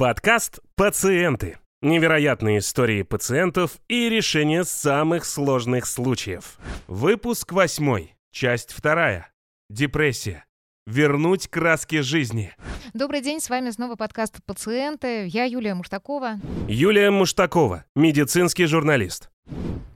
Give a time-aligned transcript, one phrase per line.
[0.00, 1.58] Подкаст «Пациенты».
[1.82, 6.56] Невероятные истории пациентов и решения самых сложных случаев.
[6.86, 9.30] Выпуск восьмой, часть вторая.
[9.68, 10.46] Депрессия.
[10.86, 12.56] Вернуть краски жизни.
[12.94, 15.26] Добрый день, с вами снова подкаст «Пациенты».
[15.26, 16.40] Я Юлия Муштакова.
[16.66, 19.30] Юлия Муштакова, медицинский журналист.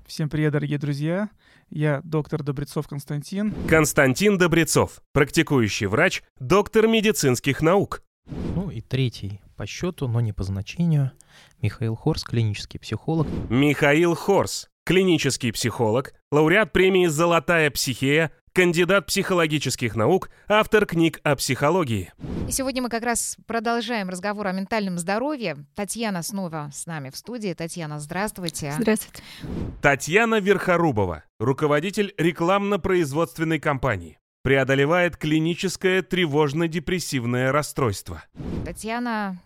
[0.06, 1.30] Всем привет, дорогие друзья.
[1.70, 3.54] Я доктор Добрецов Константин.
[3.70, 8.02] Константин Добрецов, практикующий врач, доктор медицинских наук.
[8.26, 11.12] Ну и третий по счету, но не по значению.
[11.60, 13.26] Михаил Хорс, клинический психолог.
[13.50, 22.12] Михаил Хорс, клинический психолог, лауреат премии «Золотая психея», кандидат психологических наук, автор книг о психологии.
[22.48, 25.66] И сегодня мы как раз продолжаем разговор о ментальном здоровье.
[25.74, 27.52] Татьяна снова с нами в студии.
[27.52, 28.72] Татьяна, здравствуйте.
[28.78, 29.22] Здравствуйте.
[29.82, 38.22] Татьяна Верхорубова, руководитель рекламно-производственной компании преодолевает клиническое тревожно-депрессивное расстройство.
[38.66, 39.40] Татьяна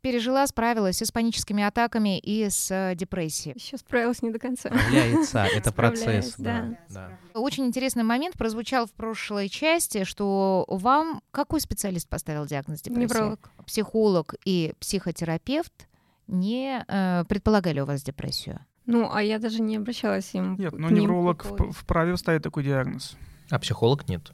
[0.00, 3.54] пережила, справилась и с паническими атаками, и с э, депрессией.
[3.56, 4.70] Еще справилась не до конца.
[4.70, 6.34] Справляется, это процесс.
[6.38, 6.78] да.
[6.88, 7.18] да.
[7.34, 13.02] Очень интересный момент прозвучал в прошлой части, что вам какой специалист поставил диагноз депрессии?
[13.02, 13.50] Невролог.
[13.66, 15.88] Психолог и психотерапевт
[16.26, 18.60] не э, предполагали у вас депрессию?
[18.86, 20.56] Ну, а я даже не обращалась им.
[20.56, 23.14] Нет, но ним невролог вправе ставить такой диагноз.
[23.50, 24.32] А психолог нет.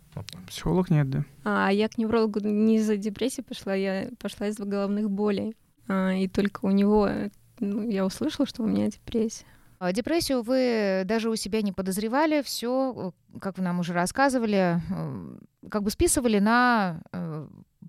[0.49, 1.25] Психолог нет, да.
[1.45, 5.57] А я к неврологу не из-за депрессии пошла, я пошла из-за головных болей.
[5.87, 9.45] А, и только у него э, ну, я услышала, что у меня депрессия.
[9.79, 15.39] А Депрессию вы даже у себя не подозревали, все, как вы нам уже рассказывали, э,
[15.69, 17.47] как бы списывали на э,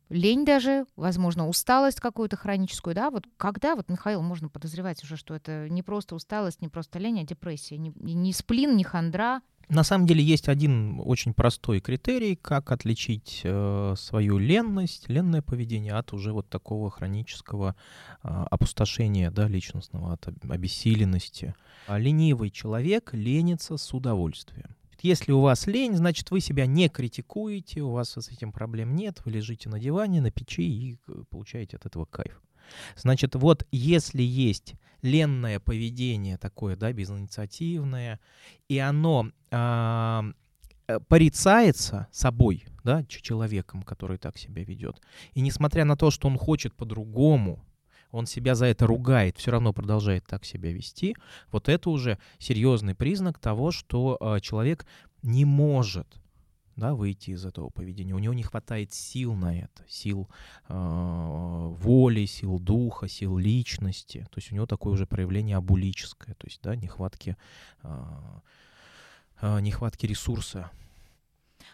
[0.10, 3.10] лень даже, возможно, усталость какую-то хроническую, да?
[3.12, 7.22] Вот когда, вот, Михаил, можно подозревать уже, что это не просто усталость, не просто лень,
[7.22, 9.42] а депрессия, не, не сплин, не хандра.
[9.70, 15.94] На самом деле есть один очень простой критерий, как отличить э, свою ленность, ленное поведение
[15.94, 17.76] от уже вот такого хронического
[18.24, 21.56] э, опустошения да, личностного, от об- обессиленности.
[21.88, 24.76] А ленивый человек ленится с удовольствием.
[25.02, 29.22] Если у вас лень, значит, вы себя не критикуете, у вас с этим проблем нет,
[29.26, 32.42] вы лежите на диване, на печи и э, получаете от этого кайф.
[32.96, 34.76] Значит, вот если есть
[35.06, 38.20] ленное поведение такое, да, безинициативное,
[38.68, 40.26] и оно а,
[40.88, 45.02] э, порицается собой, да, человеком, который так себя ведет,
[45.34, 47.64] и несмотря на то, что он хочет по-другому,
[48.12, 51.16] он себя за это ругает, все равно продолжает так себя вести,
[51.52, 54.86] вот это уже серьезный признак того, что а, человек
[55.22, 56.08] не может
[56.76, 58.14] да, выйти из этого поведения.
[58.14, 60.30] У него не хватает сил на это, сил
[60.68, 64.28] э, воли, сил духа, сил личности.
[64.32, 67.38] То есть у него такое уже проявление абулическое, то есть да, нехватки,
[67.84, 68.06] э,
[69.42, 70.72] э, нехватки ресурса.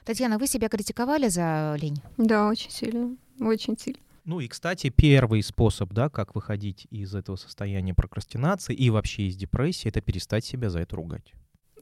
[0.06, 2.01] Татьяна, вы себя критиковали за лень?
[2.18, 3.16] Да, очень сильно.
[3.39, 4.00] Очень сильно.
[4.23, 9.35] Ну и, кстати, первый способ, да, как выходить из этого состояния прокрастинации и вообще из
[9.35, 11.33] депрессии, это перестать себя за это ругать.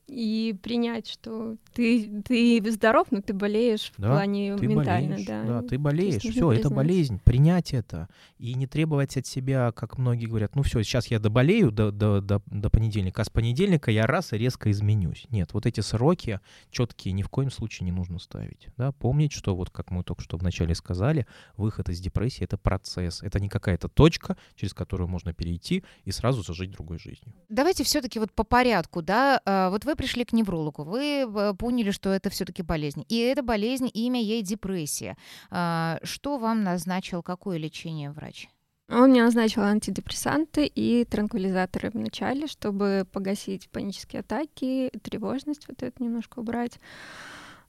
[0.09, 5.27] И принять, что ты, ты здоров, но ты болеешь в Да, плане Ты ментально, болеешь,
[5.27, 5.43] да.
[5.43, 10.25] да, ты болеешь, все, это болезнь, принять это и не требовать от себя, как многие
[10.25, 14.07] говорят, ну все, сейчас я доболею до, до, до, до понедельника, а с понедельника я
[14.07, 15.25] раз и резко изменюсь.
[15.29, 16.39] Нет, вот эти сроки
[16.71, 18.67] четкие ни в коем случае не нужно ставить.
[18.77, 18.91] Да?
[18.93, 23.39] Помнить, что вот как мы только что вначале сказали, выход из депрессии— это процесс, это
[23.39, 27.33] не какая-то точка, через которую можно перейти и сразу зажить другой жизнью.
[27.49, 29.41] Давайте все-таки вот по порядку, да.
[29.45, 33.03] А, Вот вы пришли к неврологу, вы э, поняли, что это все-таки болезнь.
[33.09, 35.17] И эта болезнь, имя ей депрессия.
[35.51, 38.47] А, Что вам назначил, какое лечение врач?
[38.89, 46.39] Он мне назначил антидепрессанты и транквилизаторы вначале, чтобы погасить панические атаки, тревожность вот это немножко
[46.39, 46.79] убрать.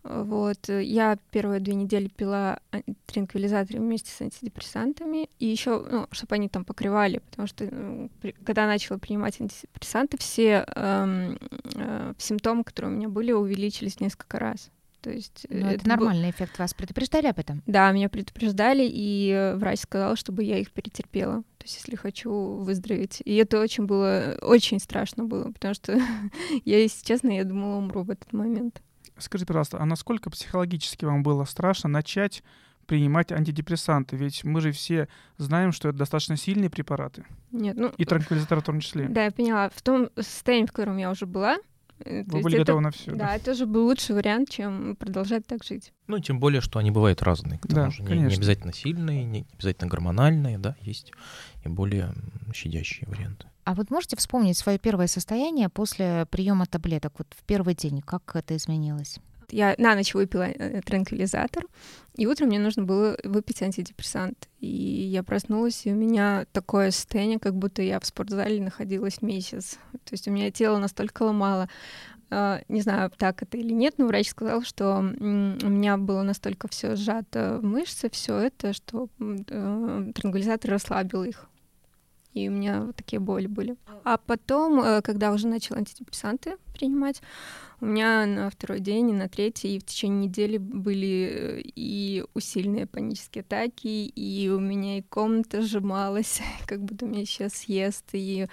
[0.02, 0.68] Вот.
[0.68, 5.28] Я первые две недели пила ан- транквилизаторы вместе с антидепрессантами.
[5.38, 10.16] И еще, ну, чтобы они там покрывали, потому что ну, при- когда начала принимать антидепрессанты,
[10.18, 11.38] все эм,
[11.74, 14.70] э, симптомы, которые у меня были, увеличились несколько раз.
[15.02, 16.58] То есть Ну, это, был- нормальный эффект.
[16.58, 17.62] Вас предупреждали об этом?
[17.66, 21.42] да, меня предупреждали, и э, врач сказал, чтобы я их перетерпела.
[21.58, 23.22] То есть, если хочу выздороветь.
[23.24, 25.92] И это очень было, очень страшно было, потому что
[26.64, 28.82] я, если честно, я думала, умру в этот момент.
[29.20, 32.42] Скажите, пожалуйста, а насколько психологически вам было страшно начать
[32.86, 34.16] принимать антидепрессанты?
[34.16, 37.24] Ведь мы же все знаем, что это достаточно сильные препараты.
[37.52, 39.08] Нет, ну, И транквилизаторы в том числе.
[39.08, 39.70] да, я поняла.
[39.70, 41.58] В том состоянии, в котором я уже была,
[42.00, 43.12] э, то Вы есть были это- готовы на все.
[43.12, 45.92] Да, это уже был лучший вариант, чем продолжать так жить.
[46.06, 47.58] Ну, тем более, что они бывают разные.
[47.58, 48.38] К тому Да, же не, не конечно.
[48.38, 51.12] обязательно сильные, не обязательно гормональные, да, есть
[51.64, 52.12] и более
[52.54, 53.46] щадящие варианты.
[53.70, 58.34] А вот можете вспомнить свое первое состояние после приема таблеток, вот в первый день, как
[58.34, 59.20] это изменилось?
[59.48, 61.66] Я на ночь выпила э, транквилизатор,
[62.16, 64.48] и утром мне нужно было выпить антидепрессант.
[64.58, 69.78] И я проснулась, и у меня такое состояние, как будто я в спортзале находилась месяц.
[70.04, 71.68] То есть у меня тело настолько ломало.
[72.28, 76.66] А, не знаю, так это или нет, но врач сказал, что у меня было настолько
[76.66, 81.46] все сжато в мышцы, все это, что э, транквилизатор расслабил их.
[82.32, 83.76] И у меня вот такие боли были.
[84.04, 87.22] А потом, э, когда уже начала антидепрессанты принимать,
[87.80, 92.24] у меня на второй день и на третий, и в течение недели были э, и
[92.34, 98.46] усиленные панические атаки, и у меня и комната сжималась, как будто меня сейчас съест, и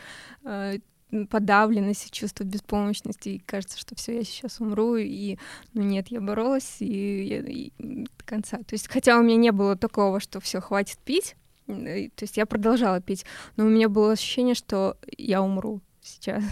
[1.29, 5.37] подавленность и чувство беспомощности, и кажется, что все, я сейчас умру, и
[5.73, 8.57] ну нет, я боролась и, я, и до конца.
[8.57, 11.35] То есть, хотя у меня не было такого, что все хватит пить,
[11.67, 13.25] то есть я продолжала пить,
[13.55, 16.43] но у меня было ощущение, что я умру сейчас.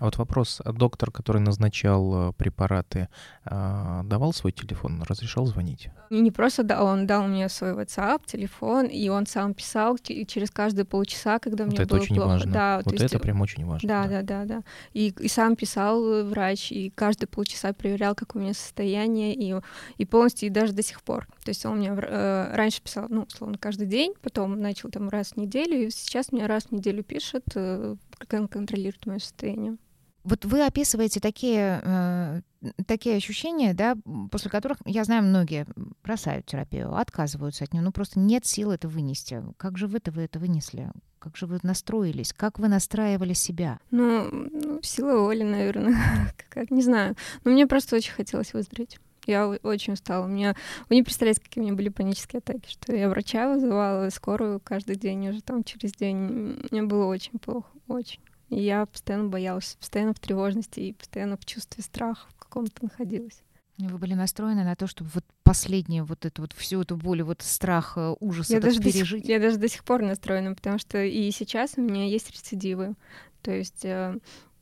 [0.00, 0.60] А вот вопрос.
[0.64, 3.08] А доктор, который назначал э, препараты,
[3.44, 5.88] а, давал свой телефон, разрешал звонить?
[6.10, 10.84] Не просто дал, он дал мне свой WhatsApp, телефон, и он сам писал через каждые
[10.84, 12.28] полчаса, когда вот мне это было очень плохо.
[12.28, 12.52] важно.
[12.52, 13.88] Да, вот это есть, прям очень важно.
[13.88, 14.62] Да, да, да, да.
[14.92, 19.54] И, и сам писал э, врач, и каждые полчаса проверял, как у меня состояние, и,
[19.98, 21.26] и полностью, и даже до сих пор.
[21.44, 25.32] То есть он мне э, раньше писал, ну, словно каждый день, потом начал там раз
[25.32, 29.76] в неделю, и сейчас мне раз в неделю пишет, э, как он контролирует мое состояние.
[30.24, 32.40] Вот вы описываете такие, э,
[32.86, 33.96] такие ощущения, да,
[34.30, 35.66] после которых, я знаю, многие
[36.02, 39.42] бросают терапию, отказываются от нее, ну просто нет сил это вынести.
[39.58, 40.90] Как же вы-то вы это вынесли?
[41.18, 42.32] Как же вы настроились?
[42.32, 43.78] Как вы настраивали себя?
[43.90, 46.34] Ну, ну сила воли, наверное.
[46.48, 47.16] как, не знаю.
[47.44, 48.98] Но мне просто очень хотелось выздороветь.
[49.26, 50.26] Я очень устала.
[50.26, 50.54] У меня...
[50.88, 54.96] Вы не представляете, какие у меня были панические атаки, что я врача вызывала, скорую каждый
[54.96, 56.60] день, уже там через день.
[56.70, 58.20] Мне было очень плохо, очень.
[58.50, 63.42] И я постоянно боялась, постоянно в тревожности и постоянно в чувстве страха в каком-то находилась.
[63.78, 67.42] Вы были настроены на то, чтобы вот последнее, вот это вот всю эту боль, вот
[67.42, 69.22] страх, э, ужас я даже пережить.
[69.22, 72.94] Сих, я даже до сих пор настроена, потому что и сейчас у меня есть рецидивы.
[73.42, 74.16] То есть э,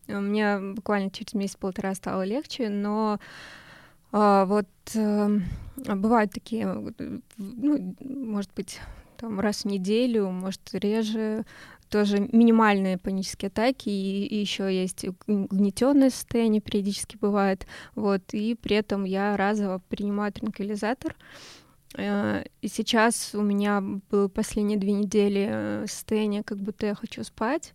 [0.08, 3.20] меня буквально через месяц-полтора стало легче, но
[4.12, 5.38] э, вот э,
[5.76, 6.66] бывают такие,
[7.36, 8.80] ну, может быть,
[9.18, 11.44] там раз в неделю, может реже
[11.92, 18.76] тоже минимальные панические атаки, и, и еще есть угнетенное состояние периодически бывает, вот, и при
[18.76, 21.14] этом я разово принимаю транквилизатор,
[21.98, 27.22] э, и сейчас у меня было последние две недели э, состояние, как будто я хочу
[27.24, 27.74] спать,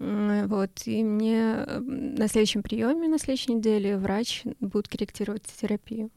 [0.00, 6.10] вот, и мне на следующем приеме, на следующей неделе врач будет корректировать терапию.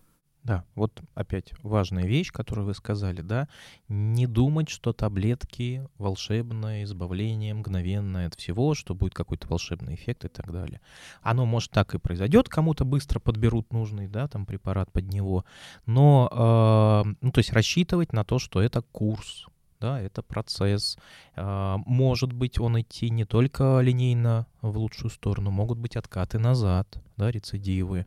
[0.43, 3.47] Да, вот опять важная вещь, которую вы сказали, да,
[3.87, 10.27] не думать, что таблетки волшебное, избавление мгновенное от всего, что будет какой-то волшебный эффект и
[10.27, 10.81] так далее.
[11.21, 15.45] Оно может так и произойдет, кому-то быстро подберут нужный, да, там препарат под него,
[15.85, 19.47] но, э, ну, то есть рассчитывать на то, что это курс,
[19.83, 20.97] да, это процесс.
[21.35, 26.87] А, может быть, он идти не только линейно в лучшую сторону, могут быть откаты назад,
[27.17, 28.05] да, рецидивы.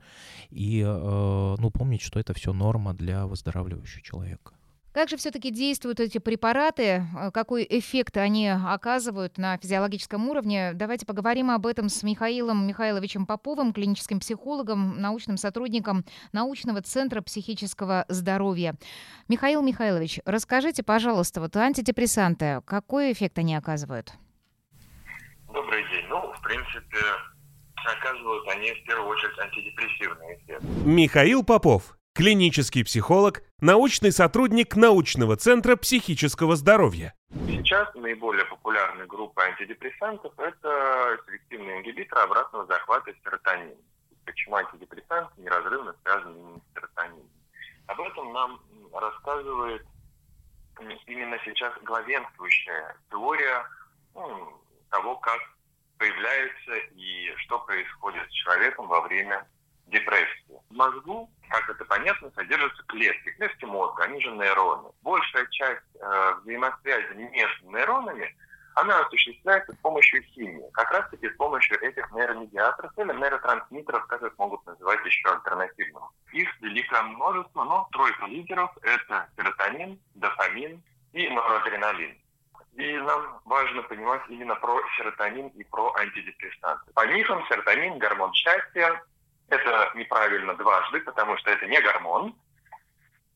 [0.49, 4.55] И, а, ну, помнить, что это все норма для выздоравливающего человека.
[4.97, 7.05] Как же все-таки действуют эти препараты?
[7.15, 10.71] Э, какой эффект они оказывают на физиологическом уровне?
[10.73, 18.07] Давайте поговорим об этом с Михаилом Михайловичем Поповым, клиническим психологом, научным сотрудником научного центра психического
[18.09, 18.75] здоровья.
[19.29, 24.15] Михаил Михайлович, расскажите, пожалуйста, вот антидепрессанты, какой эффект они оказывают?
[25.53, 26.07] Добрый день.
[26.09, 26.97] Ну, в принципе,
[27.85, 30.63] оказывают они в первую очередь антидепрессивный эффект.
[30.87, 37.15] Михаил Попов, клинический психолог, научный сотрудник научного центра психического здоровья.
[37.47, 43.77] Сейчас наиболее популярная группа антидепрессантов– это селективные ингибиторы обратного захвата серотонина.
[44.25, 47.29] Почему антидепрессанты неразрывно связаны с серотонином?
[47.87, 48.61] Об этом нам
[48.95, 49.87] рассказывает
[51.07, 53.63] именно сейчас главенствующая теория
[54.15, 54.59] ну,
[54.91, 55.41] того, как
[55.99, 59.47] появляется и что происходит с человеком во время
[59.87, 60.59] депрессии.
[60.71, 64.91] В мозгу как это понятно, содержатся клетки, клетки мозга, они же нейроны.
[65.03, 68.35] Большая часть э, взаимосвязи между нейронами,
[68.77, 74.23] она осуществляется с помощью химии, как раз таки с помощью этих нейромедиаторов или нейротрансмиттеров, как
[74.23, 76.01] их могут называть еще альтернативно.
[76.33, 80.83] Их великое множество, но тройка лидеров– это серотонин, дофамин
[81.15, 82.19] и норадреналин.
[82.75, 86.93] И нам важно понимать именно про серотонин и про антидепрессанты.
[86.93, 89.03] По мифам серотонин– гормон счастья,
[89.49, 92.35] это неправильно дважды, потому что это не гормон,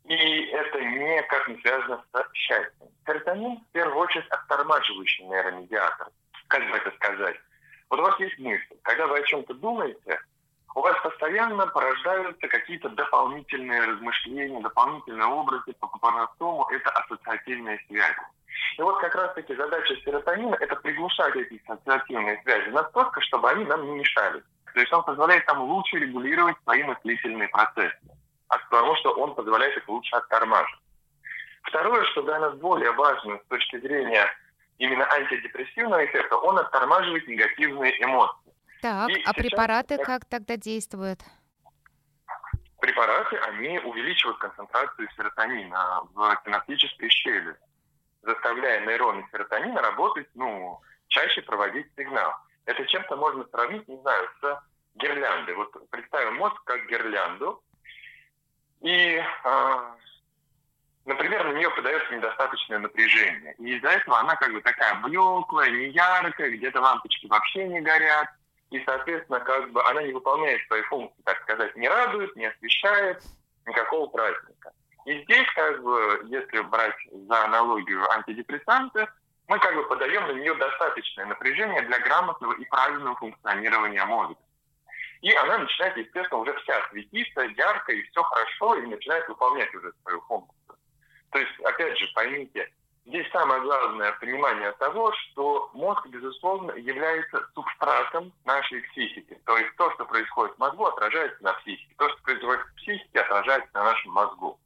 [0.04, 2.88] и это никак не связано с счастьем.
[3.06, 6.08] Серотонин, в первую очередь, оттормаживающий нейромедиатор.
[6.48, 7.36] Как бы это сказать?
[7.88, 8.76] Вот у вас есть мысль.
[8.82, 10.20] Когда вы о чем-то думаете,
[10.74, 18.20] у вас постоянно порождаются какие-то дополнительные размышления, дополнительные образы, по-простому это ассоциативные связи.
[18.78, 23.84] И вот как раз-таки задача серотонина– это приглушать эти ассоциативные связи настолько, чтобы они нам
[23.84, 24.42] не мешали.
[24.74, 27.98] То есть он позволяет нам лучше регулировать свои мыслительные процессы,
[28.48, 30.80] потому что он позволяет их лучше оттормаживать.
[31.62, 34.26] Второе, что для нас более важно с точки зрения
[34.78, 38.52] именно антидепрессивного эффекта, он оттормаживает негативные эмоции.
[38.80, 40.06] Так, И а препараты как...
[40.06, 41.20] как тогда действуют?
[42.80, 47.54] Препараты, они увеличивают концентрацию серотонина в синаптической щели,
[48.22, 52.32] заставляя нейроны серотонина работать, ну, чаще проводить сигнал.
[52.66, 54.62] Это чем-то можно сравнить, не знаю, с
[54.94, 55.54] гирляндой.
[55.54, 57.62] Вот представим мозг как гирлянду,
[58.80, 59.94] и э,
[61.04, 63.54] например, на нее подается недостаточное напряжение.
[63.58, 68.28] И из-за этого она как бы такая блеклая, неяркая, где-то лампочки вообще не горят.
[68.70, 73.22] И, соответственно, как бы она не выполняет свои функции, так сказать, не радует, не освещает
[73.66, 74.72] никакого праздника.
[75.06, 79.08] И здесь, как бы, если брать за аналогию антидепрессанты,
[79.50, 84.36] мы как бы подаем на нее достаточное напряжение для грамотного и правильного функционирования мозга.
[85.22, 89.92] И она начинает, естественно, уже вся светиться, ярко, и все хорошо, и начинает выполнять уже
[90.02, 90.76] свою функцию.
[91.32, 92.72] То есть, опять же, поймите,
[93.04, 99.36] здесь самое главное понимание того, что мозг, безусловно, является субстратом нашей психики.
[99.46, 101.92] То есть то, что происходит в мозгу, отражается на психике.
[101.98, 104.60] То, что происходит в психике, отражается на нашем мозгу.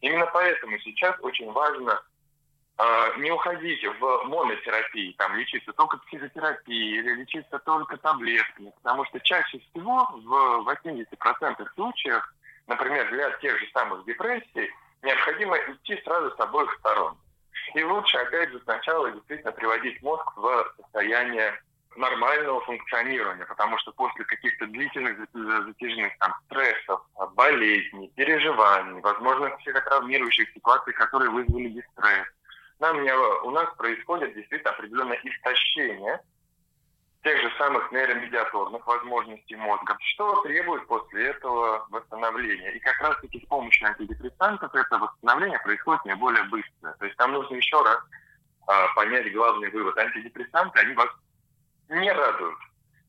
[0.00, 2.02] Именно поэтому сейчас очень важно
[3.18, 9.60] не уходить в монотерапии, там, лечиться только психотерапией или лечиться только таблетками, потому что чаще
[9.60, 12.34] всего в 80% случаев,
[12.66, 14.70] например, для тех же самых депрессий,
[15.02, 17.16] необходимо идти сразу с обоих сторон.
[17.74, 21.60] И лучше, опять же, сначала действительно приводить мозг в состояние
[21.96, 27.00] нормального функционирования, потому что после каких-то длительных затяжных там, стрессов,
[27.34, 32.26] болезней, переживаний, возможно, психотравмирующих ситуаций, которые вызвали дистресс,
[32.80, 32.98] нам,
[33.44, 36.20] у нас происходит действительно определенное истощение
[37.24, 42.72] тех же самых нейромедиаторных возможностей мозга, что требует после этого восстановления.
[42.72, 46.92] И как раз-таки с помощью антидепрессантов это восстановление происходит наиболее быстро.
[46.98, 47.98] То есть нам нужно еще раз
[48.66, 49.96] а, понять главный вывод.
[49.96, 51.08] Антидепрессанты, они вас
[51.88, 52.58] не радуют.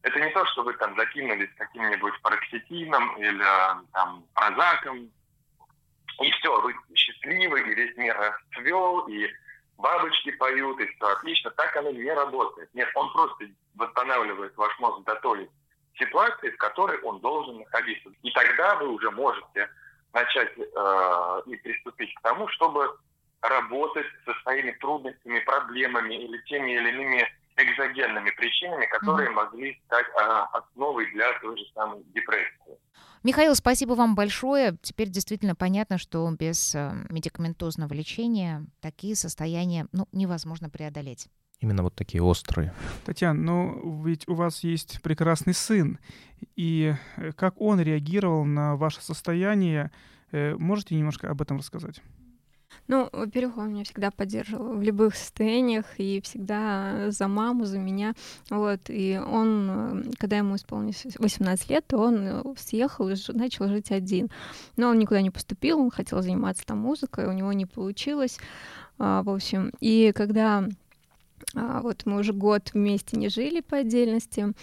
[0.03, 5.09] Это не то, что вы там закинулись каким-нибудь пароксетином или а, там прозаком,
[6.21, 9.29] и все, вы счастливы, и весь мир расцвел, и
[9.77, 11.51] бабочки поют, и все отлично.
[11.51, 12.69] Так оно не работает.
[12.73, 15.49] Нет, он просто восстанавливает ваш мозг до той
[15.97, 18.09] ситуации, в которой он должен находиться.
[18.21, 19.69] И тогда вы уже можете
[20.13, 22.97] начать э, и приступить к тому, чтобы
[23.41, 27.27] работать со своими трудностями, проблемами или теми или иными
[27.57, 29.33] экзогенными причинами, которые mm-hmm.
[29.33, 32.77] могли стать э, основой для той же самой депрессии.
[33.25, 34.77] Михаил, спасибо вам большое.
[34.83, 41.27] Теперь действительно понятно, что без э, медикаментозного лечения такие состояния ну, невозможно преодолеть.
[41.59, 42.71] Именно вот такие острые.
[43.03, 45.97] Татьяна, ну ведь у вас есть прекрасный сын,
[46.55, 49.89] и э, как он реагировал на ваше состояние,
[50.31, 52.03] э, можете немножко об этом рассказать?
[52.87, 58.13] Ну, во-первых, он меня всегда поддерживал в любых состояниях и всегда за маму, за меня.
[58.49, 58.81] Вот.
[58.89, 64.29] И он, э, когда ему исполнилось 18 лет, он э, съехал и начал жить один.
[64.77, 68.37] Но он никуда не поступил, он хотел заниматься там музыкой, у него не получилось.
[68.97, 70.67] А, в общем, и когда
[71.55, 74.53] а, вот мы уже год вместе не жили по отдельности,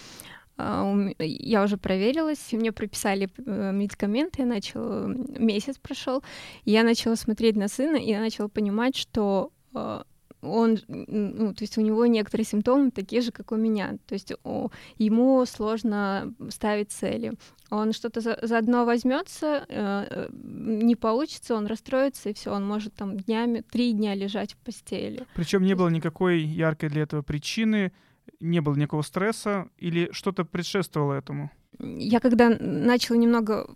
[0.57, 6.23] я уже проверилась, мне прописали э, медикаменты, я начала, месяц прошел,
[6.65, 10.03] я начала смотреть на сына, и я начала понимать, что а,
[10.43, 13.97] он, ну, то есть у него некоторые симптомы такие же, как у меня.
[14.05, 17.33] То есть о, ему сложно ставить цели.
[17.69, 22.93] Он что-то за, заодно возьмется, э, э, не получится, он расстроится, и все, он может
[22.93, 25.25] там днями, три дня лежать в постели.
[25.33, 27.91] Причем не было никакой яркой для этого причины
[28.39, 31.51] не было никакого стресса или что-то предшествовало этому?
[31.79, 33.67] Я когда начала немного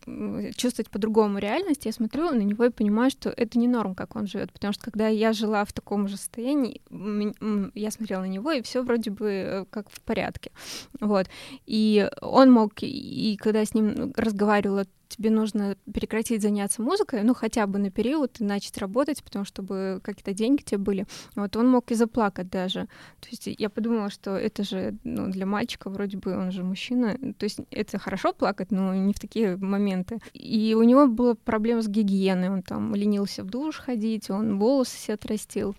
[0.56, 4.28] чувствовать по-другому реальность, я смотрю на него и понимаю, что это не норм, как он
[4.28, 6.82] живет, потому что когда я жила в таком же состоянии,
[7.74, 10.52] я смотрела на него и все вроде бы э, как в порядке,
[11.00, 11.28] вот.
[11.66, 17.34] И он мог, и когда я с ним разговаривала тебе нужно прекратить заняться музыкой, ну,
[17.34, 21.06] хотя бы на период, и начать работать, потому что чтобы какие-то деньги тебе были.
[21.36, 22.82] Вот он мог и заплакать даже.
[23.20, 27.18] То есть я подумала, что это же ну, для мальчика, вроде бы он же мужчина.
[27.40, 30.20] То есть это хорошо плакать, но не в такие моменты.
[30.34, 32.50] И у него была проблема с гигиеной.
[32.50, 35.76] Он там ленился в душ ходить, он волосы себе отрастил.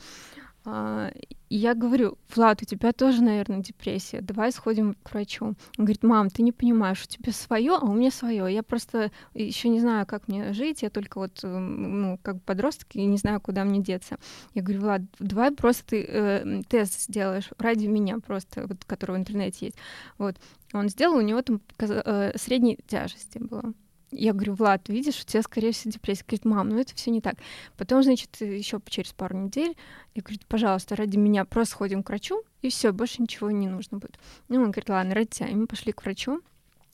[0.70, 1.10] А,
[1.48, 5.46] я говорю, Влад, у тебя тоже, наверное, депрессия, давай сходим к врачу.
[5.46, 8.52] Он говорит, мам, ты не понимаешь, у тебя свое, а у меня свое.
[8.52, 13.04] Я просто еще не знаю, как мне жить, я только вот, ну, как подросток, и
[13.06, 14.18] не знаю, куда мне деться.
[14.52, 19.18] Я говорю, Влад, давай просто ты э, тест сделаешь ради меня просто, вот, который в
[19.18, 19.78] интернете есть.
[20.18, 20.36] Вот.
[20.74, 23.72] Он сделал, у него там э, средней тяжести было.
[24.10, 26.24] Я говорю, Влад, видишь, у тебя, скорее всего, депрессия.
[26.26, 27.36] Говорит, мам, ну это все не так.
[27.76, 29.76] Потом, значит, еще через пару недель
[30.14, 33.98] я говорю, пожалуйста, ради меня просто сходим к врачу, и все, больше ничего не нужно
[33.98, 34.18] будет.
[34.48, 35.48] Ну, он говорит, ладно, ради тебя.
[35.48, 36.40] И мы пошли к врачу.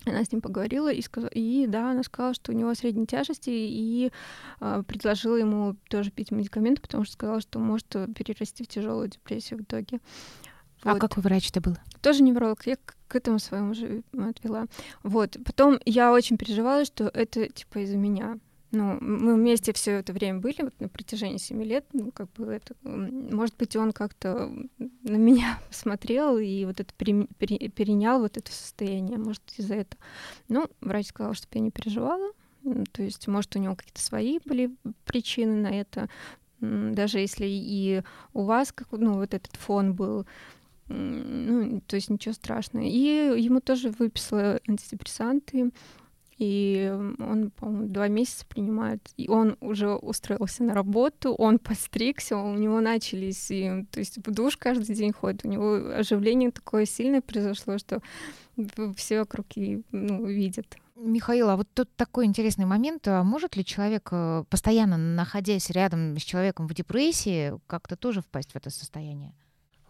[0.06, 3.48] Она с ним поговорила и сказала, и да, она сказала, что у него средней тяжести,
[3.50, 4.12] и
[4.60, 9.60] э, предложила ему тоже пить медикаменты, потому что сказала, что может перерасти в тяжелую депрессию
[9.60, 10.00] в итоге.
[10.84, 11.00] А вот.
[11.00, 11.76] Какой врач это был?
[12.02, 12.66] Тоже невролог.
[12.66, 12.76] Я
[13.08, 14.66] к этому своему же отвела.
[15.02, 15.36] Вот.
[15.44, 18.38] Потом я очень переживала, что это типа из-за меня.
[18.74, 22.46] Ну, мы вместе все это время были, вот на протяжении семи лет, ну, как бы
[22.46, 28.36] это, может быть, он как-то на меня смотрел и вот это пере, пере, перенял вот
[28.36, 30.02] это состояние, может, из-за этого.
[30.48, 32.32] Ну, врач сказал, чтобы я не переживала,
[32.90, 34.74] то есть, может, у него какие-то свои были
[35.04, 36.08] причины на это,
[36.60, 40.26] даже если и у вас, как, ну, вот этот фон был
[40.88, 42.84] ну, то есть ничего страшного.
[42.84, 42.98] И
[43.40, 45.70] ему тоже выписала антидепрессанты,
[46.36, 49.08] и он, по-моему, два месяца принимает.
[49.16, 54.30] И он уже устроился на работу, он постригся, у него начались, и, то есть в
[54.32, 58.00] душ каждый день ходит, у него оживление такое сильное произошло, что
[58.96, 59.46] все вокруг
[59.92, 60.76] ну, видят.
[60.96, 63.08] Михаил, а вот тут такой интересный момент.
[63.08, 68.52] А может ли человек, э, постоянно находясь рядом с человеком в депрессии, как-то тоже впасть
[68.52, 69.34] в это состояние?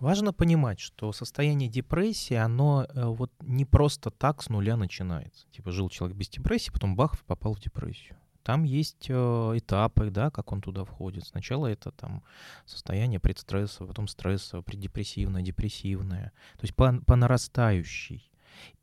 [0.00, 5.46] Важно понимать, что состояние депрессии, оно э, вот не просто так с нуля начинается.
[5.50, 8.16] Типа жил человек без депрессии, потом бах, попал в депрессию.
[8.42, 11.24] Там есть э, этапы, да, как он туда входит.
[11.26, 12.22] Сначала это там
[12.66, 16.32] состояние предстресса, потом стресса, преддепрессивное, депрессивное.
[16.58, 18.30] То есть по, по нарастающей.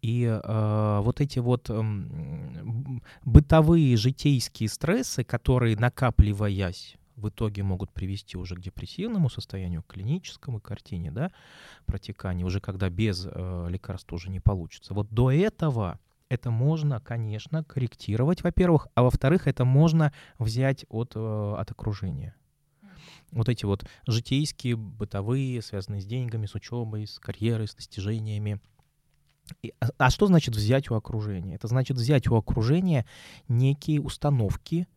[0.01, 1.81] И э, вот эти вот э,
[3.23, 10.59] бытовые житейские стрессы, которые накапливаясь в итоге могут привести уже к депрессивному состоянию, к клиническому
[10.59, 11.31] картине, да,
[11.85, 14.93] протекания, уже когда без э, лекарств уже не получится.
[14.93, 21.55] Вот до этого это можно, конечно, корректировать, во-первых, а во-вторых, это можно взять от, э,
[21.57, 22.35] от окружения.
[23.31, 28.59] Вот эти вот житейские, бытовые, связанные с деньгами, с учебой, с карьерой, с достижениями.
[29.61, 31.55] И, а, а что значит взять у окружения?
[31.55, 33.05] Это значит взять у окружения
[33.47, 34.87] некие установки,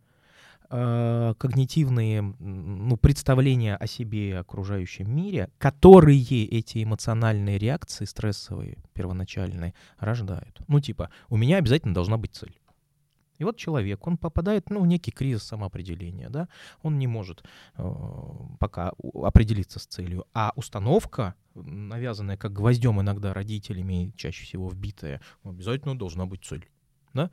[0.68, 10.60] когнитивные ну, представления о себе и окружающем мире, которые эти эмоциональные реакции стрессовые, первоначальные, рождают.
[10.68, 12.58] Ну, типа, у меня обязательно должна быть цель.
[13.38, 16.48] И вот человек, он попадает ну, в некий кризис самоопределения, да,
[16.82, 17.44] он не может
[17.76, 17.92] э,
[18.60, 20.26] пока определиться с целью.
[20.34, 26.68] А установка, навязанная как гвоздем иногда родителями, чаще всего вбитая, обязательно должна быть цель.
[27.12, 27.30] Да?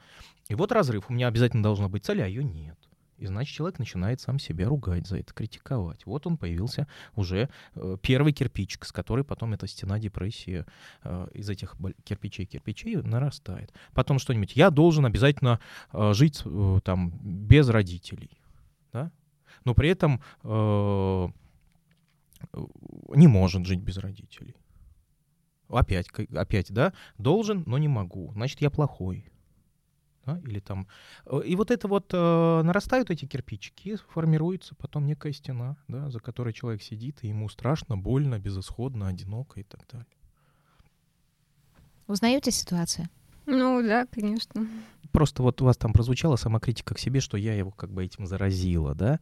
[0.50, 2.78] И вот разрыв, у меня обязательно должна быть цель, а ее нет.
[3.22, 6.08] И значит, человек начинает сам себя ругать за это, критиковать.
[6.08, 10.66] Вот он появился уже э, первый кирпичик, с которой потом эта стена депрессии
[11.04, 13.72] э, из этих кирпичей-кирпичей нарастает.
[13.94, 14.56] Потом что-нибудь.
[14.56, 15.60] Я должен обязательно
[15.94, 18.32] э, жить э, там без родителей.
[18.92, 19.12] Да?
[19.66, 21.28] Но при этом э,
[23.14, 24.56] не может жить без родителей.
[25.70, 28.32] Опять, опять, да, должен, но не могу.
[28.34, 29.31] Значит, я плохой
[30.26, 30.88] да, или там...
[31.26, 36.20] Э, и вот это вот э, нарастают эти кирпичики, формируется потом некая стена, да, за
[36.20, 40.08] которой человек сидит, и ему страшно, больно, безысходно, одиноко и так далее.
[42.08, 43.08] Узнаете ситуацию?
[43.46, 44.68] Ну да, конечно.
[45.12, 48.26] Просто вот у вас там прозвучала самокритика к себе, что я его как бы этим
[48.26, 49.20] заразила, да?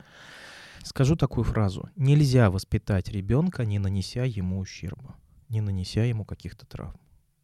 [0.84, 1.90] Скажу такую фразу.
[1.96, 5.16] Нельзя воспитать ребенка, не нанеся ему ущерба,
[5.50, 7.00] не нанеся ему каких-то травм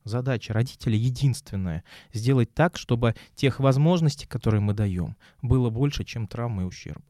[0.06, 6.63] задача родителя единственная— сделать так, чтобы тех возможностей, которые мы даем, было больше, чем травмы
[6.63, 7.04] и ущерба.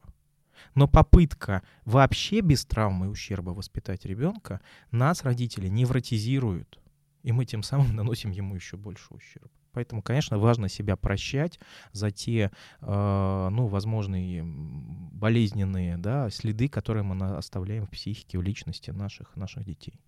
[0.74, 6.80] Но попытка вообще без травмы и ущерба воспитать ребенка нас, родители, невротизируют,
[7.22, 9.50] и мы тем самым наносим ему еще больше ущерба.
[9.72, 11.60] Поэтому, конечно, важно себя прощать
[11.92, 18.90] за те, э, ну, возможные болезненные да, следы, которые мы оставляем в психике, в личности
[18.90, 20.00] наших, наших детей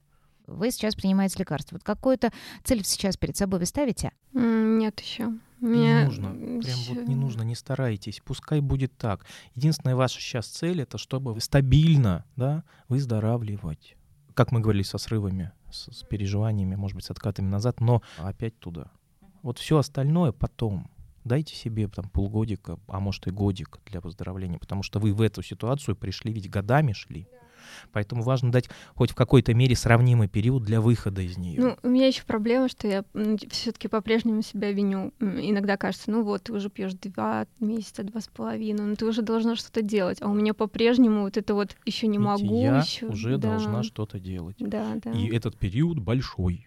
[0.55, 1.77] вы сейчас принимаете лекарства.
[1.77, 2.33] Вот какую-то
[2.65, 4.13] цель сейчас перед собой вы ставите?
[4.33, 5.33] Нет еще.
[5.61, 5.79] Мне...
[5.79, 9.27] Не нужно, прям вот не нужно, не старайтесь, пускай будет так.
[9.55, 13.97] Единственная ваша сейчас цель это чтобы вы стабильно, да, выздоравливать.
[14.35, 18.57] Как мы говорили со срывами, с, с переживаниями, может быть, с откатами назад, но опять
[18.61, 18.93] туда.
[19.43, 20.91] Вот все остальное потом.
[21.25, 25.43] Дайте себе там полгодика, а может и годик для выздоровления, потому что вы в эту
[25.43, 27.29] ситуацию пришли, ведь годами шли.
[27.93, 31.61] Поэтому важно дать хоть в какой-то мере сравнимый период для выхода из нее.
[31.61, 33.05] Ну, у меня еще проблема, что я
[33.51, 35.13] все-таки по-прежнему себя виню.
[35.21, 39.23] Иногда кажется, ну вот, ты уже пьешь два месяца, два с половиной, ну ты уже
[39.23, 40.19] должна что-то делать.
[40.21, 42.63] А у меня по-прежнему вот это вот еще не могу.
[42.63, 43.51] Я еще, уже да.
[43.51, 44.57] должна что-то делать.
[44.59, 45.13] Да, да.
[45.13, 46.67] И этот период большой.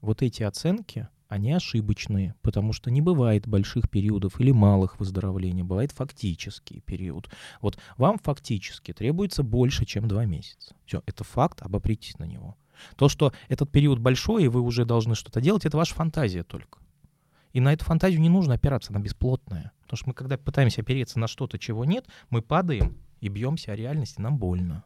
[0.00, 5.90] Вот эти оценки, они ошибочные, потому что не бывает больших периодов или малых выздоровлений, бывает
[5.90, 7.30] фактический период.
[7.62, 10.76] Вот вам фактически требуется больше, чем два месяца.
[10.84, 12.58] Все, это факт, обопритесь на него.
[12.96, 16.80] То, что этот период большой, и вы уже должны что-то делать, это ваша фантазия только.
[17.54, 19.72] И на эту фантазию не нужно опираться, она бесплотная.
[19.84, 23.76] Потому что мы, когда пытаемся опереться на что-то, чего нет, мы падаем и бьемся о
[23.76, 24.84] реальности, нам больно.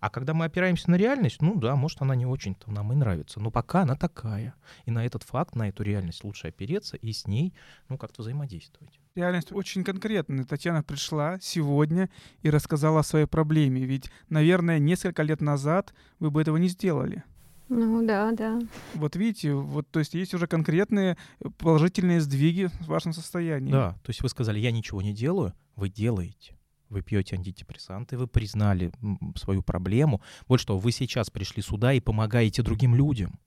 [0.00, 3.40] А когда мы опираемся на реальность, ну да, может, она не очень-то нам и нравится,
[3.40, 4.54] но пока она такая.
[4.84, 7.54] И на этот факт, на эту реальность лучше опереться и с ней,
[7.88, 9.00] ну, как-то взаимодействовать.
[9.14, 10.44] Реальность очень конкретная.
[10.44, 12.10] Татьяна пришла сегодня
[12.42, 13.84] и рассказала о своей проблеме.
[13.84, 17.24] Ведь, наверное, несколько лет назад вы бы этого не сделали.
[17.68, 18.60] Ну да, да.
[18.94, 21.16] Вот видите, вот то есть есть уже конкретные
[21.58, 23.72] положительные сдвиги в вашем состоянии.
[23.72, 26.56] Да, то есть вы сказали, я ничего не делаю, вы делаете
[26.88, 28.92] вы пьете антидепрессанты, вы признали
[29.36, 30.20] свою проблему.
[30.46, 33.38] Вот что, вы сейчас пришли сюда и помогаете другим людям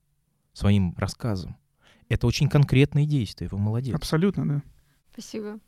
[0.54, 1.58] своим рассказом.
[2.10, 3.96] Это очень конкретные действия, вы молодец.
[3.96, 4.64] Абсолютно, да.
[5.12, 5.60] Спасибо.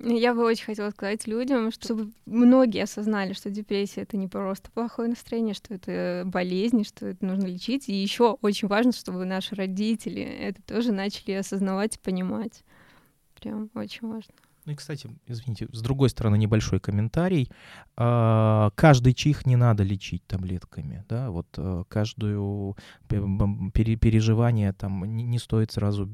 [0.00, 5.08] Я бы очень хотела сказать людям, чтобы многие осознали, что депрессия это не просто плохое
[5.08, 7.88] настроение, что это болезнь, что это нужно лечить.
[7.88, 12.62] И еще очень важно, чтобы наши родители это тоже начали осознавать и понимать.
[13.40, 14.34] Прям очень важно.
[14.68, 17.50] Ну и, кстати, извините, с другой стороны небольшой комментарий.
[17.96, 22.76] А, каждый чих не надо лечить таблетками, да, вот э, каждую
[23.08, 26.06] переживание там не стоит сразу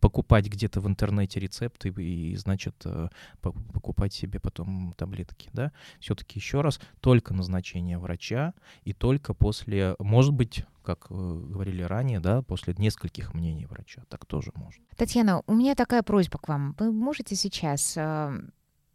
[0.00, 3.08] покупать где-то в интернете рецепты и, значит, э,
[3.42, 5.70] покупать себе потом таблетки, да.
[6.00, 8.54] Все-таки еще раз, только назначение врача
[8.84, 14.04] и только после, может быть, как э, говорили ранее, да, после нескольких мнений врача.
[14.08, 14.82] Так тоже можно.
[14.96, 16.74] Татьяна, у меня такая просьба к вам.
[16.78, 18.40] Вы можете сейчас э,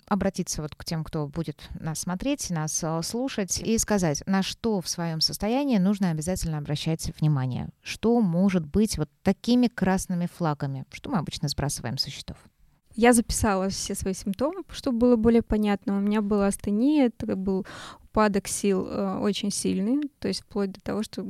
[0.08, 4.82] обратиться вот к тем, кто будет нас смотреть, нас э, слушать, и сказать, на что
[4.82, 7.70] в своем состоянии нужно обязательно обращать внимание.
[7.84, 12.38] Что может быть вот такими красными флагами, что мы обычно сбрасываем со счетов?
[12.96, 15.98] Я записала все свои симптомы, чтобы было более понятно.
[15.98, 17.68] У меня была астения, это был
[18.14, 21.26] упадок сил э, очень сильный, то есть вплоть до того, что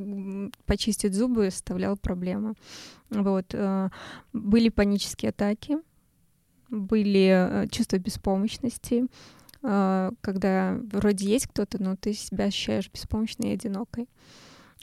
[0.65, 2.55] почистить зубы составляла проблема.
[3.09, 3.45] Вот.
[3.53, 3.89] Э,
[4.33, 5.77] были панические атаки,
[6.69, 9.05] были э, чувства беспомощности,
[9.61, 14.09] э, когда вроде есть кто-то, но ты себя ощущаешь беспомощной и одинокой.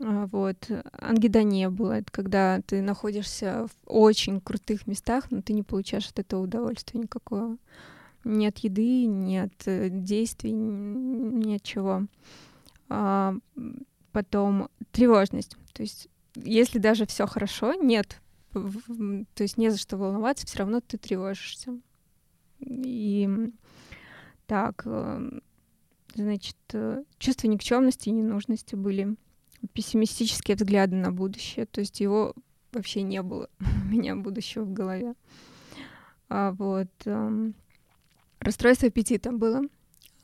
[0.02, 0.70] А, вот.
[0.92, 6.20] Ангидония была, это когда ты находишься в очень крутых местах, но ты не получаешь от
[6.20, 7.58] этого удовольствия никакого.
[8.24, 12.06] Нет еды, нет э, действий, нет чего.
[12.88, 13.34] А,
[14.12, 15.56] потом тревожность.
[15.72, 18.20] То есть, если даже все хорошо, нет,
[18.52, 21.78] то есть не за что волноваться, все равно ты тревожишься.
[22.60, 23.28] И
[24.46, 25.30] так, э,
[26.14, 29.16] значит, э, чувство никчемности и ненужности были
[29.72, 32.34] пессимистические взгляды на будущее, то есть его
[32.72, 35.14] вообще не было у меня будущего в голове.
[36.28, 37.54] А вот эм,
[38.40, 39.62] расстройство аппетита было.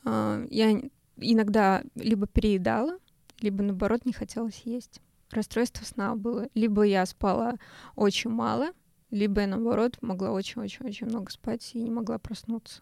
[0.03, 0.81] А, я
[1.17, 2.97] иногда либо переедала,
[3.39, 5.01] либо наоборот не хотелось есть.
[5.31, 6.47] Расстройство сна было.
[6.53, 7.55] Либо я спала
[7.95, 8.69] очень мало,
[9.11, 12.81] либо я наоборот могла очень-очень-очень много спать и не могла проснуться.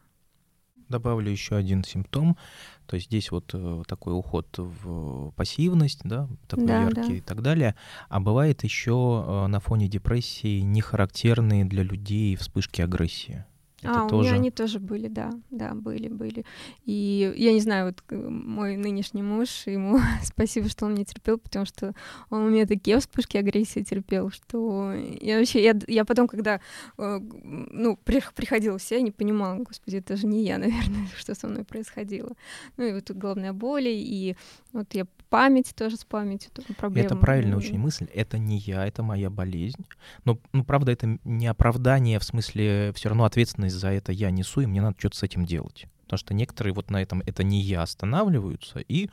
[0.90, 2.38] Добавлю еще один симптом.
[2.86, 7.14] То есть здесь вот э, такой уход в пассивность, да, такой да, яркий да.
[7.16, 7.76] и так далее.
[8.08, 13.46] А бывает еще э, на фоне депрессии нехарактерные для людей вспышки агрессии.
[13.86, 14.16] Это а, тоже...
[14.16, 16.44] у меня они тоже были, да, да, были, были.
[16.86, 21.38] И я не знаю, вот э, мой нынешний муж, ему спасибо, что он не терпел,
[21.38, 21.94] потому что
[22.30, 26.60] он у меня такие вспышки агрессии терпел, что я вообще, я, я потом, когда,
[26.98, 31.48] э, ну, приходила все, я не понимала, господи, это же не я, наверное, что со
[31.48, 32.32] мной происходило.
[32.78, 34.36] Ну и вот головная боль, и
[34.74, 37.06] вот я память тоже с памятью проблема.
[37.06, 38.08] Это правильная очень мысль.
[38.14, 39.86] Это не я, это моя болезнь.
[40.24, 44.62] Но, ну, правда, это не оправдание, в смысле, все равно ответственность за это я несу,
[44.62, 45.86] и мне надо что-то с этим делать.
[46.04, 49.10] Потому что некоторые вот на этом это не я останавливаются и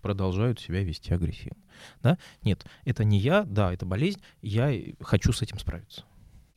[0.00, 1.58] продолжают себя вести агрессивно.
[2.02, 2.18] Да?
[2.42, 6.04] Нет, это не я, да, это болезнь, я хочу с этим справиться.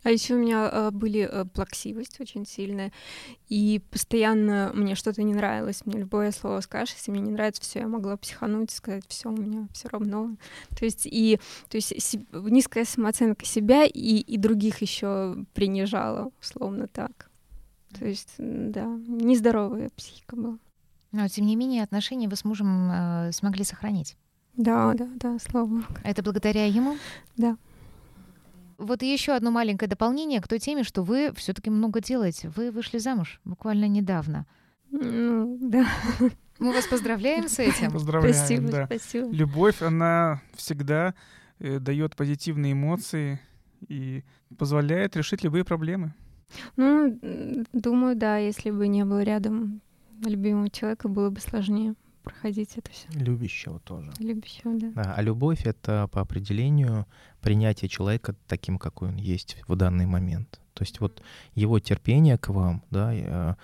[0.03, 2.91] А еще у меня э, были э, плаксивость очень сильная,
[3.47, 5.85] и постоянно мне что-то не нравилось.
[5.85, 9.35] Мне любое слово скажешь, если мне не нравится, все, я могла психануть, сказать, все, у
[9.35, 10.35] меня все равно.
[10.77, 11.39] То есть и
[11.69, 17.29] то есть си- низкая самооценка себя и, и других еще принижала, условно так.
[17.97, 20.57] То есть, да, нездоровая психика была.
[21.11, 24.17] Но, тем не менее, отношения вы с мужем э, смогли сохранить.
[24.55, 25.83] Да, да, да, слава богу.
[26.03, 26.97] Это благодаря ему?
[27.37, 27.57] Да.
[28.77, 32.49] Вот еще одно маленькое дополнение к той теме, что вы все-таки много делаете.
[32.55, 34.45] Вы вышли замуж буквально недавно.
[34.91, 35.87] Ну, да.
[36.59, 37.91] Мы вас поздравляем с этим.
[37.91, 38.85] Поздравляем, Спасибо, да.
[38.85, 39.27] спасибо.
[39.31, 41.15] Любовь, она всегда
[41.59, 43.39] э, дает позитивные эмоции
[43.87, 44.23] и
[44.57, 46.13] позволяет решить любые проблемы.
[46.75, 47.19] Ну,
[47.73, 49.81] думаю, да, если бы не было рядом
[50.23, 53.07] любимого человека, было бы сложнее проходить это все.
[53.11, 54.11] Любящего тоже.
[54.19, 54.91] Любящего, да.
[54.95, 57.05] Да, а любовь— это по определению
[57.41, 60.59] принятие человека таким, какой он есть в данный момент.
[60.73, 61.21] То есть вот
[61.55, 63.55] его терпение к вам, да, э,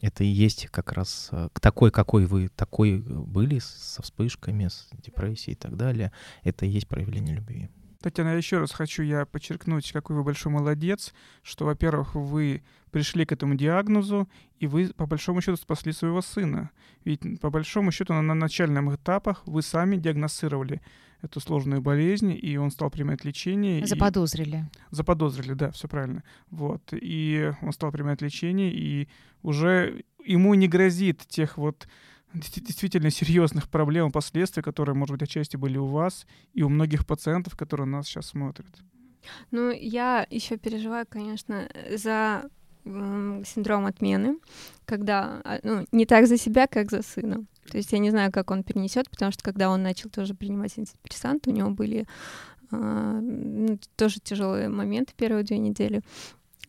[0.00, 4.68] это и есть как раз э, к такой, какой вы такой были, с- со вспышками,
[4.68, 6.12] с депрессией и так далее.
[6.44, 7.68] Это и есть проявление любви.
[8.00, 13.32] Татьяна, еще раз хочу я подчеркнуть, какой вы большой молодец, что, во-первых, вы пришли к
[13.32, 14.28] этому диагнозу,
[14.60, 16.70] и вы, по большому счету, спасли своего сына.
[17.04, 20.80] Ведь, по большому счету, на, на начальных этапах вы сами диагностировали
[21.22, 23.80] эту сложную болезнь, и он стал принимать лечение.
[23.80, 24.70] и- Заподозрили.
[24.92, 26.22] Заподозрили, да, все правильно.
[26.50, 26.82] Вот.
[26.92, 29.08] И он стал принимать лечение, и
[29.42, 31.88] уже ему не грозит тех вот
[32.34, 37.06] действительно серьезных проблем и последствий, которые, может быть, отчасти были у вас и у многих
[37.06, 38.74] пациентов, которые нас сейчас смотрят.
[39.50, 42.48] Ну, я еще переживаю, конечно, за
[42.84, 44.38] синдром отмены,
[44.86, 47.44] когда, а, ну, не так за себя, как за сына.
[47.70, 50.78] То есть я не знаю, как он перенесет, потому что когда он начал тоже принимать
[50.78, 52.06] антидепрессанты, у него были
[52.70, 56.02] ну, тоже тяжелые моменты первые две недели.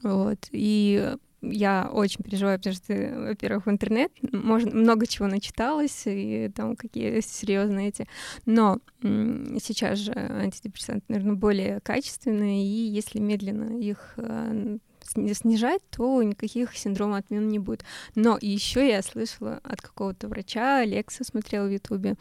[0.02, 0.48] Вот.
[0.52, 6.75] И я очень переживаю, потому что, во-первых, в интернет можно, много чего начиталось, и там
[6.75, 8.08] какие серьезные эти.
[8.45, 16.21] Но сейчас же антидепрессанты, наверное, более качественные, и если медленно их э, сни- снижать, то
[16.23, 17.84] никаких синдромов отмены не будет.
[18.15, 22.15] Но еще я слышала от какого-то врача, лекцию смотрела в Ютубе,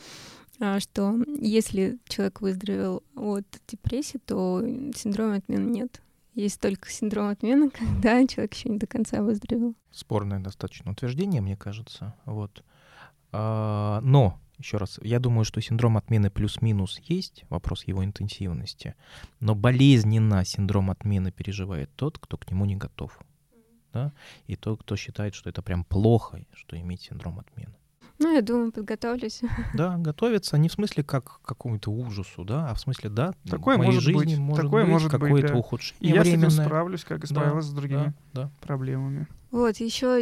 [0.61, 4.63] а, что если человек выздоровел от депрессии, то
[4.95, 6.01] синдрома отмены нет.
[6.39, 9.75] Есть только синдром отмены, когда человек еще не до конца выздоровел.
[9.91, 12.15] Спорное достаточно утверждение, мне кажется.
[12.27, 12.63] Вот.
[13.33, 18.95] А, но, еще раз, я думаю, что синдром отмены плюс-минус есть, вопрос его интенсивности,
[19.41, 23.19] но болезненно синдром отмены переживает тот, кто к нему не готов.
[23.93, 24.13] Да?
[24.47, 27.75] И тот, кто считает, что это прям плохо, что иметь синдром отмены.
[28.19, 29.41] Ну, я думаю, подготовлюсь.
[29.75, 33.77] Да, готовиться не в смысле как к какому-то ужасу, да, а в смысле, да, Такое
[33.77, 35.55] в моей может жизни быть, может такое быть может быть, какое-то да.
[35.55, 36.65] И ухудшение я с этим временное.
[36.67, 38.51] справлюсь, как и Да, справилась с другими да, да.
[38.61, 39.29] проблемами.
[39.51, 40.19] Вот, еще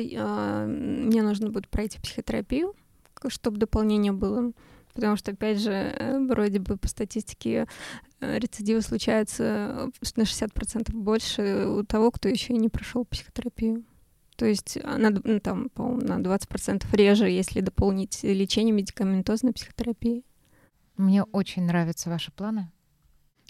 [0.66, 2.74] мне нужно будет пройти психотерапию,
[3.28, 4.52] чтобы дополнение было.
[4.94, 7.66] Потому что, опять же, э, вроде бы по статистике
[8.20, 13.84] э, рецидивы случаются на 60% больше у того, кто еще и не прошел психотерапию.
[14.36, 20.24] То есть она, д- ну, там, по-моему, на 20% реже, если дополнить лечение медикаментозной психотерапией.
[20.96, 22.70] Мне очень нравятся ваши планы.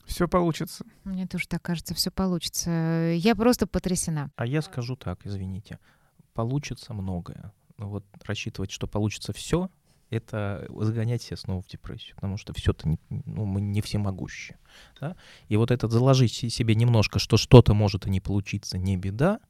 [0.04, 0.84] Все получится.
[1.04, 2.70] Мне тоже так кажется, все получится.
[3.16, 4.30] Я просто потрясена.
[4.36, 5.78] А я скажу так, извините,
[6.34, 7.52] получится многое.
[7.78, 9.68] Но вот рассчитывать, что получится все,
[10.10, 14.56] это загонять себя снова в депрессию, потому что все-то ну, мы не всемогущие.
[15.00, 15.16] Да?
[15.48, 19.40] И вот этот заложить се- себе немножко, что что-то может и не получиться, не беда,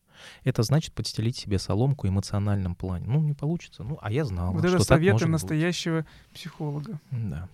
[0.44, 3.06] это значит подстелить себе соломку в эмоциональном плане.
[3.08, 3.82] Ну, не получится.
[3.82, 5.32] Ну, а я знал, вот что это так советы может быть.
[5.32, 7.00] настоящего психолога.
[7.10, 7.48] Да.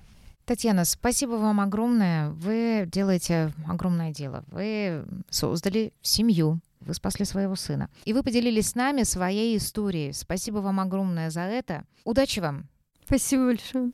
[0.44, 2.30] Татьяна, спасибо вам огромное.
[2.30, 4.44] Вы делаете огромное дело.
[4.48, 7.88] Вы создали семью, вы спасли своего сына.
[8.04, 10.12] И вы поделились с нами своей историей.
[10.12, 11.84] Спасибо вам огромное за это.
[12.04, 12.68] Удачи вам.
[13.06, 13.92] Спасибо большое.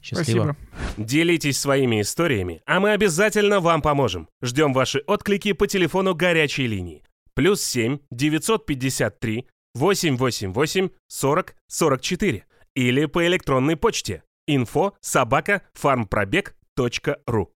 [0.00, 0.56] Счастливо.
[0.94, 1.06] Спасибо.
[1.08, 4.28] Делитесь своими историями, а мы обязательно вам поможем.
[4.42, 7.04] Ждем ваши отклики по телефону горячей линии.
[7.34, 17.52] Плюс 7 953 888 40 44 или по электронной почте info собака farmprobег.ру.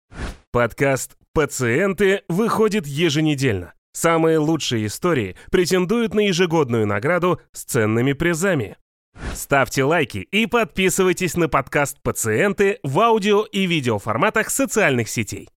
[0.52, 3.74] Подкаст «Пациенты» выходит еженедельно.
[3.92, 8.78] Самые лучшие истории претендуют на ежегодную награду с ценными призами.
[9.34, 15.50] Ставьте лайки и подписывайтесь на подкаст «Пациенты» в аудио и видеоформатах социальных сетей.